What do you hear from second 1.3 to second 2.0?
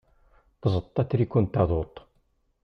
n taduṭ.